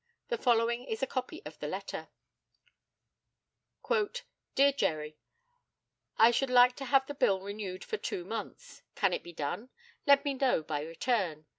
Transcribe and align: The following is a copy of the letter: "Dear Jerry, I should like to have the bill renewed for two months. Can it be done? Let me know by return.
The 0.29 0.37
following 0.39 0.83
is 0.85 1.03
a 1.03 1.05
copy 1.05 1.43
of 1.45 1.59
the 1.59 1.67
letter: 1.67 2.09
"Dear 4.55 4.71
Jerry, 4.73 5.19
I 6.17 6.31
should 6.31 6.49
like 6.49 6.75
to 6.77 6.85
have 6.85 7.05
the 7.05 7.13
bill 7.13 7.39
renewed 7.39 7.83
for 7.83 7.97
two 7.97 8.25
months. 8.25 8.81
Can 8.95 9.13
it 9.13 9.21
be 9.21 9.31
done? 9.31 9.69
Let 10.07 10.25
me 10.25 10.33
know 10.33 10.63
by 10.63 10.81
return. 10.81 11.45